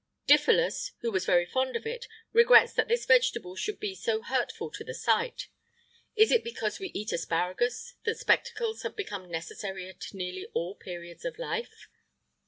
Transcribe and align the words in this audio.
[IX 0.27 0.45
48] 0.45 0.55
Diphilus, 0.65 0.91
who 1.01 1.11
was 1.11 1.25
very 1.27 1.45
fond 1.45 1.75
of 1.75 1.85
it, 1.85 2.07
regrets 2.33 2.73
that 2.73 2.87
this 2.87 3.05
vegetable 3.05 3.55
should 3.55 3.79
be 3.79 3.93
so 3.93 4.23
hurtful 4.23 4.71
to 4.71 4.83
the 4.83 4.95
sight:[IX 4.95 5.47
49] 6.15 6.25
is 6.25 6.31
it 6.31 6.43
because 6.43 6.79
we 6.79 6.87
eat 6.95 7.13
asparagus 7.13 7.93
that 8.03 8.17
spectacles 8.17 8.81
have 8.81 8.95
become 8.95 9.29
necessary 9.29 9.87
at 9.87 10.11
nearly 10.11 10.47
all 10.55 10.73
periods 10.73 11.23
of 11.23 11.37
life? 11.37 11.85